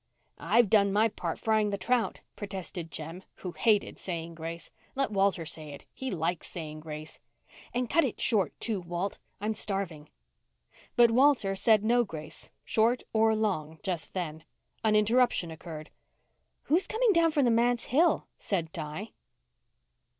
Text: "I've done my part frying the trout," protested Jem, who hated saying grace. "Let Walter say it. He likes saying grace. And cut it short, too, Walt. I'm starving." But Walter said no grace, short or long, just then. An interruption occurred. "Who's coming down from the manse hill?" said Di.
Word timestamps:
"I've 0.39 0.67
done 0.67 0.91
my 0.91 1.09
part 1.09 1.37
frying 1.37 1.69
the 1.69 1.77
trout," 1.77 2.21
protested 2.35 2.89
Jem, 2.89 3.21
who 3.35 3.51
hated 3.51 3.99
saying 3.99 4.33
grace. 4.33 4.71
"Let 4.95 5.11
Walter 5.11 5.45
say 5.45 5.73
it. 5.73 5.85
He 5.93 6.09
likes 6.09 6.49
saying 6.49 6.79
grace. 6.79 7.19
And 7.71 7.87
cut 7.87 8.03
it 8.03 8.19
short, 8.19 8.59
too, 8.59 8.79
Walt. 8.81 9.19
I'm 9.39 9.53
starving." 9.53 10.09
But 10.95 11.11
Walter 11.11 11.55
said 11.55 11.83
no 11.83 12.03
grace, 12.03 12.49
short 12.65 13.03
or 13.13 13.35
long, 13.35 13.77
just 13.83 14.15
then. 14.15 14.43
An 14.83 14.95
interruption 14.95 15.51
occurred. 15.51 15.91
"Who's 16.63 16.87
coming 16.87 17.13
down 17.13 17.29
from 17.29 17.45
the 17.45 17.51
manse 17.51 17.83
hill?" 17.85 18.25
said 18.39 18.71
Di. 18.71 19.11